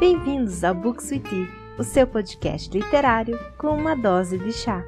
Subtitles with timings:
[0.00, 0.74] Bem-vindos ao
[1.10, 1.46] with Tea,
[1.78, 4.82] o seu podcast literário com uma dose de chá.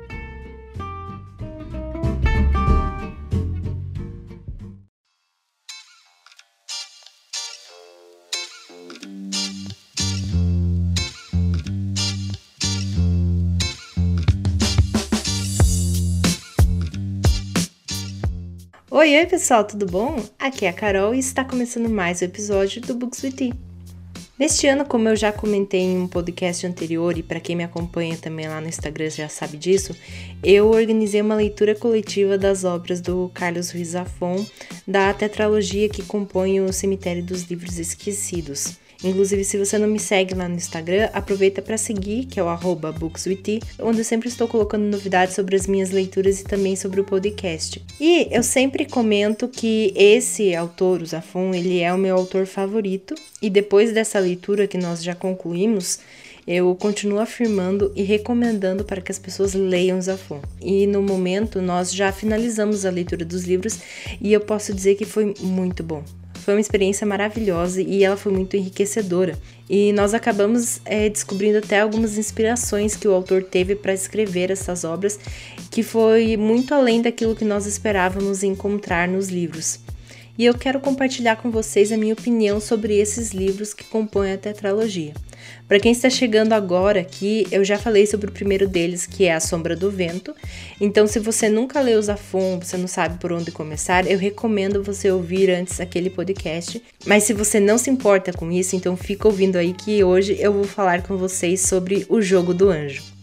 [18.90, 20.24] Oi, oi pessoal, tudo bom?
[20.38, 23.71] Aqui é a Carol e está começando mais um episódio do Books with Tea.
[24.38, 28.16] Neste ano, como eu já comentei em um podcast anterior e para quem me acompanha
[28.16, 29.94] também lá no Instagram já sabe disso,
[30.42, 34.44] eu organizei uma leitura coletiva das obras do Carlos Ruiz Zafon,
[34.88, 38.81] da tetralogia que compõe o Cemitério dos Livros Esquecidos.
[39.04, 42.56] Inclusive, se você não me segue lá no Instagram, aproveita para seguir, que é o
[42.76, 47.04] bookswithy, onde eu sempre estou colocando novidades sobre as minhas leituras e também sobre o
[47.04, 47.84] podcast.
[48.00, 53.14] E eu sempre comento que esse autor, o Zafon, ele é o meu autor favorito,
[53.40, 55.98] e depois dessa leitura que nós já concluímos,
[56.46, 60.40] eu continuo afirmando e recomendando para que as pessoas leiam Zafon.
[60.60, 63.78] E no momento nós já finalizamos a leitura dos livros
[64.20, 66.02] e eu posso dizer que foi muito bom.
[66.44, 69.38] Foi uma experiência maravilhosa e ela foi muito enriquecedora.
[69.70, 74.82] E nós acabamos é, descobrindo até algumas inspirações que o autor teve para escrever essas
[74.82, 75.18] obras,
[75.70, 79.78] que foi muito além daquilo que nós esperávamos encontrar nos livros
[80.38, 84.38] e eu quero compartilhar com vocês a minha opinião sobre esses livros que compõem a
[84.38, 85.12] tetralogia.
[85.66, 89.34] Para quem está chegando agora aqui, eu já falei sobre o primeiro deles, que é
[89.34, 90.34] A Sombra do Vento.
[90.80, 95.10] Então, se você nunca leu Zafon, você não sabe por onde começar, eu recomendo você
[95.10, 96.82] ouvir antes aquele podcast.
[97.06, 100.52] Mas se você não se importa com isso, então fica ouvindo aí que hoje eu
[100.52, 103.21] vou falar com vocês sobre O Jogo do Anjo.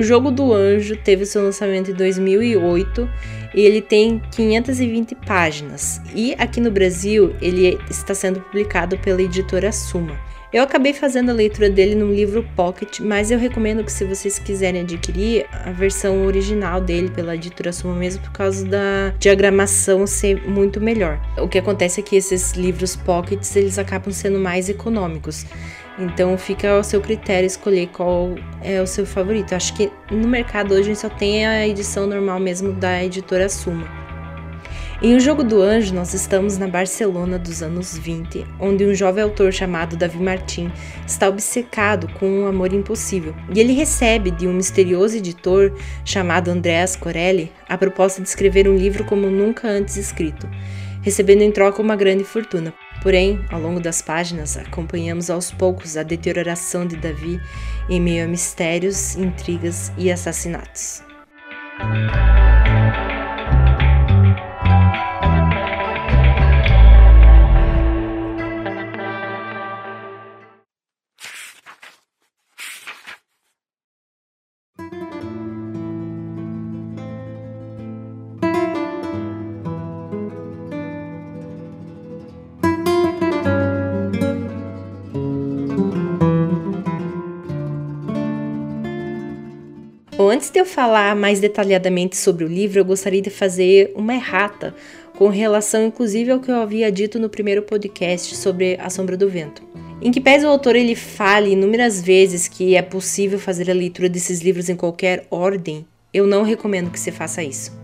[0.00, 3.06] O Jogo do Anjo teve seu lançamento em 2008
[3.54, 6.00] e ele tem 520 páginas.
[6.14, 10.18] E aqui no Brasil ele está sendo publicado pela editora Suma.
[10.50, 14.38] Eu acabei fazendo a leitura dele no livro Pocket, mas eu recomendo que se vocês
[14.38, 20.48] quiserem adquirir a versão original dele pela editora Suma mesmo por causa da diagramação ser
[20.48, 21.20] muito melhor.
[21.36, 25.44] O que acontece é que esses livros Pockets eles acabam sendo mais econômicos.
[26.00, 29.54] Então fica ao seu critério escolher qual é o seu favorito.
[29.54, 33.86] Acho que no mercado hoje só tem a edição normal mesmo da editora Suma.
[35.02, 39.24] Em O Jogo do Anjo, nós estamos na Barcelona dos anos 20, onde um jovem
[39.24, 40.70] autor chamado Davi Martin
[41.06, 43.34] está obcecado com um amor impossível.
[43.54, 45.72] E ele recebe de um misterioso editor
[46.04, 50.46] chamado Andreas Corelli a proposta de escrever um livro como nunca antes escrito,
[51.00, 52.74] recebendo em troca uma grande fortuna.
[53.02, 57.40] Porém, ao longo das páginas, acompanhamos aos poucos a deterioração de Davi
[57.88, 61.02] em meio a mistérios, intrigas e assassinatos.
[90.40, 94.74] Antes de eu falar mais detalhadamente sobre o livro, eu gostaria de fazer uma errata
[95.18, 99.28] com relação inclusive ao que eu havia dito no primeiro podcast sobre A Sombra do
[99.28, 99.62] Vento.
[100.00, 104.08] Em que pese o autor ele fale inúmeras vezes que é possível fazer a leitura
[104.08, 107.78] desses livros em qualquer ordem, eu não recomendo que você faça isso.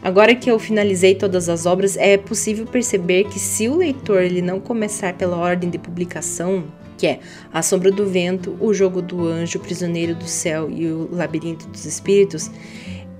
[0.00, 4.40] Agora que eu finalizei todas as obras, é possível perceber que se o leitor ele
[4.40, 6.66] não começar pela ordem de publicação,
[7.00, 7.18] que é
[7.50, 11.66] A Sombra do Vento, O Jogo do Anjo, O Prisioneiro do Céu e O Labirinto
[11.68, 12.50] dos Espíritos,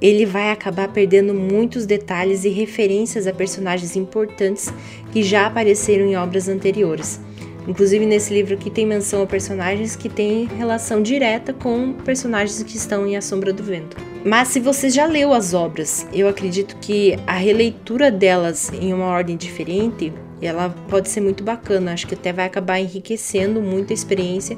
[0.03, 4.73] ele vai acabar perdendo muitos detalhes e referências a personagens importantes
[5.13, 7.21] que já apareceram em obras anteriores.
[7.67, 12.77] Inclusive nesse livro aqui tem menção a personagens que têm relação direta com personagens que
[12.77, 13.97] estão em A Sombra do Vento.
[14.25, 19.07] Mas se você já leu as obras, eu acredito que a releitura delas em uma
[19.07, 23.93] ordem diferente e ela pode ser muito bacana, acho que até vai acabar enriquecendo muito
[23.93, 24.57] a experiência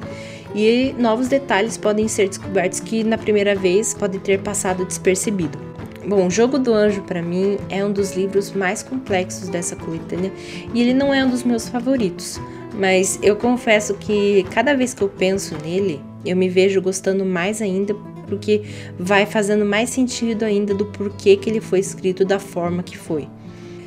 [0.55, 5.57] e novos detalhes podem ser descobertos que na primeira vez podem ter passado despercebido.
[6.05, 10.31] Bom, Jogo do Anjo para mim é um dos livros mais complexos dessa coletânea
[10.73, 12.39] e ele não é um dos meus favoritos,
[12.73, 17.61] mas eu confesso que cada vez que eu penso nele, eu me vejo gostando mais
[17.61, 17.95] ainda
[18.27, 18.63] porque
[18.97, 23.27] vai fazendo mais sentido ainda do porquê que ele foi escrito da forma que foi.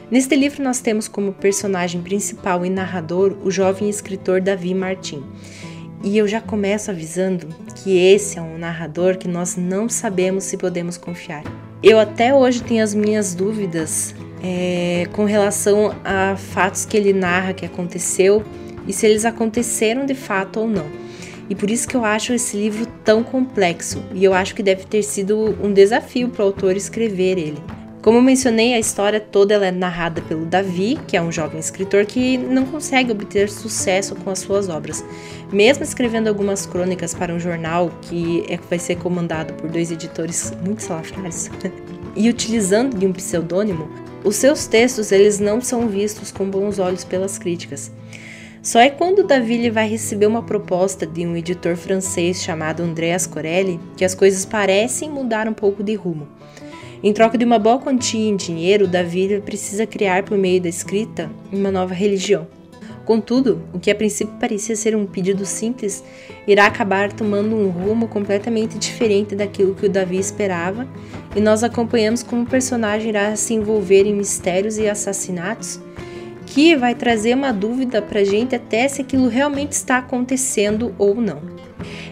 [0.08, 5.24] Neste livro, nós temos como personagem principal e narrador o jovem escritor Davi Martin.
[6.04, 10.56] E eu já começo avisando que esse é um narrador que nós não sabemos se
[10.56, 11.42] podemos confiar.
[11.82, 14.14] Eu até hoje tenho as minhas dúvidas
[14.44, 18.44] é, com relação a fatos que ele narra que aconteceu
[18.86, 20.86] e se eles aconteceram de fato ou não.
[21.50, 24.84] E por isso que eu acho esse livro tão complexo e eu acho que deve
[24.84, 27.75] ter sido um desafio para o autor escrever ele.
[28.06, 32.06] Como mencionei, a história toda ela é narrada pelo Davi, que é um jovem escritor
[32.06, 35.04] que não consegue obter sucesso com as suas obras.
[35.52, 40.52] Mesmo escrevendo algumas crônicas para um jornal que é, vai ser comandado por dois editores
[40.64, 41.50] muito salafrários,
[42.14, 43.90] e utilizando de um pseudônimo,
[44.22, 47.90] os seus textos eles não são vistos com bons olhos pelas críticas.
[48.62, 53.80] Só é quando Davi vai receber uma proposta de um editor francês chamado Andreas Corelli
[53.96, 56.28] que as coisas parecem mudar um pouco de rumo.
[57.02, 61.30] Em troca de uma boa quantia em dinheiro, Davi precisa criar por meio da escrita
[61.52, 62.46] uma nova religião.
[63.04, 66.02] Contudo, o que a princípio parecia ser um pedido simples,
[66.44, 70.88] irá acabar tomando um rumo completamente diferente daquilo que o Davi esperava,
[71.36, 75.78] e nós acompanhamos como o personagem irá se envolver em mistérios e assassinatos,
[76.46, 81.14] que vai trazer uma dúvida para a gente até se aquilo realmente está acontecendo ou
[81.14, 81.42] não.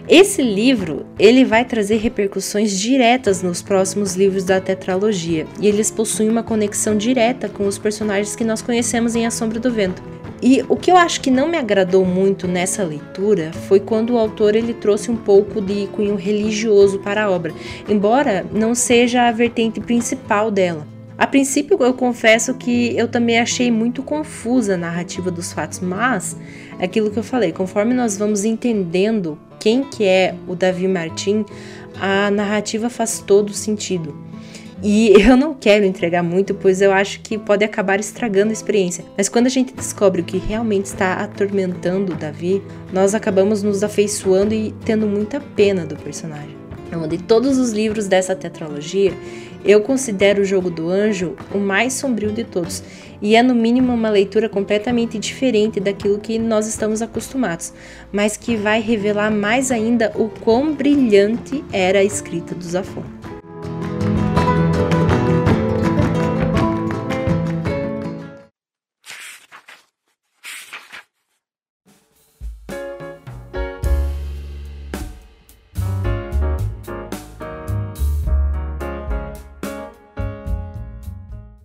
[0.07, 6.29] Esse livro, ele vai trazer repercussões diretas nos próximos livros da tetralogia, e eles possuem
[6.29, 10.03] uma conexão direta com os personagens que nós conhecemos em A Sombra do Vento.
[10.43, 14.19] E o que eu acho que não me agradou muito nessa leitura foi quando o
[14.19, 17.55] autor ele trouxe um pouco de cunho religioso para a obra,
[17.89, 20.87] embora não seja a vertente principal dela.
[21.17, 26.37] A princípio, eu confesso que eu também achei muito confusa a narrativa dos fatos, mas
[26.79, 31.43] é aquilo que eu falei, conforme nós vamos entendendo quem que é o Davi Martin,
[31.99, 34.15] a narrativa faz todo sentido.
[34.83, 39.07] E eu não quero entregar muito, pois eu acho que pode acabar estragando a experiência.
[39.17, 42.63] Mas quando a gente descobre o que realmente está atormentando o Davi,
[42.93, 46.64] nós acabamos nos afeiçoando e tendo muita pena do personagem.
[47.09, 49.13] De todos os livros dessa tetralogia,
[49.65, 52.83] eu considero o Jogo do Anjo o mais sombrio de todos
[53.21, 57.73] e é no mínimo uma leitura completamente diferente daquilo que nós estamos acostumados,
[58.13, 63.24] mas que vai revelar mais ainda o quão brilhante era a escrita do Zafon.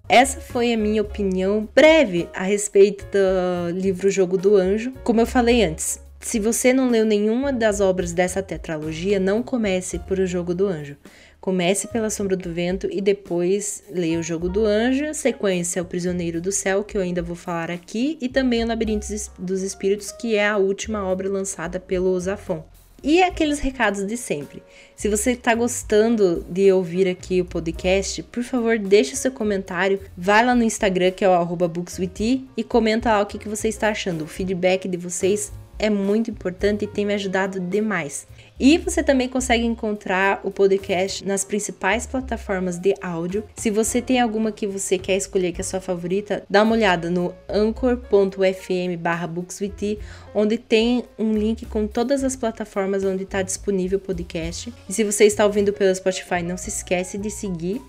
[0.10, 4.92] Essa foi a minha opinião breve a respeito do livro Jogo do Anjo.
[5.04, 10.00] Como eu falei antes, se você não leu nenhuma das obras dessa tetralogia, não comece
[10.00, 10.98] por O Jogo do Anjo.
[11.40, 16.42] Comece pela Sombra do Vento e depois leia O Jogo do Anjo, sequência O Prisioneiro
[16.42, 19.06] do Céu, que eu ainda vou falar aqui, e também O Labirinto
[19.38, 22.66] dos Espíritos, que é a última obra lançada pelo Zafon.
[23.04, 24.62] E aqueles recados de sempre.
[24.96, 30.00] Se você está gostando de ouvir aqui o podcast, por favor, deixe seu comentário.
[30.18, 33.70] Vai lá no Instagram, que é o bookswithy, e comenta lá o que, que você
[33.70, 34.24] está achando.
[34.24, 38.28] O feedback de vocês é muito importante e tem me ajudado demais.
[38.60, 43.46] E você também consegue encontrar o podcast nas principais plataformas de áudio.
[43.56, 47.10] Se você tem alguma que você quer escolher que é sua favorita, dá uma olhada
[47.10, 50.00] no anchor.fm/bookswith,
[50.36, 54.74] onde tem um link com todas as plataformas onde está disponível o podcast.
[54.90, 57.82] E se você está ouvindo pelo Spotify, não se esquece de seguir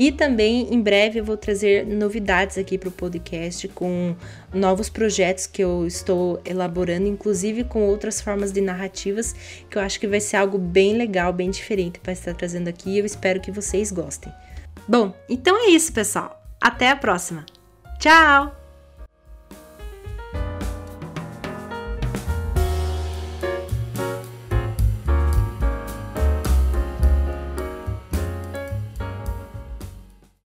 [0.00, 4.16] e também em breve eu vou trazer novidades aqui para o podcast com
[4.50, 9.34] novos projetos que eu estou elaborando, inclusive com outras formas de narrativas,
[9.68, 12.96] que eu acho que vai ser algo bem legal, bem diferente para estar trazendo aqui.
[12.96, 14.32] Eu espero que vocês gostem.
[14.88, 16.42] Bom, então é isso, pessoal.
[16.58, 17.44] Até a próxima.
[17.98, 18.59] Tchau!